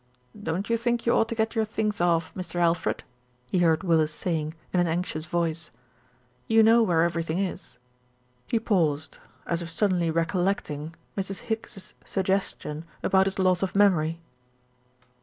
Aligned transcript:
"Don't 0.43 0.67
you 0.67 0.77
think 0.77 1.05
you 1.05 1.13
ought 1.13 1.29
to 1.29 1.35
get 1.35 1.53
your 1.53 1.63
things 1.63 2.01
off, 2.01 2.33
Mr. 2.33 2.55
Alfred?" 2.55 3.03
he 3.51 3.59
heard 3.59 3.83
Willis 3.83 4.11
saying 4.11 4.55
in 4.73 4.79
an 4.79 4.87
anxious 4.87 5.27
voice. 5.27 5.69
"You 6.47 6.63
know 6.63 6.81
where 6.81 7.03
everything 7.03 7.37
is" 7.37 7.77
he 8.51 8.59
paused, 8.59 9.19
as 9.45 9.61
if 9.61 9.69
suddenly 9.69 10.09
recollecting 10.09 10.95
Mrs. 11.15 11.41
Higgs's 11.41 11.93
suggestion 12.03 12.83
about 13.03 13.27
his 13.27 13.37
loss 13.37 13.61
of 13.61 13.75
memory. 13.75 14.19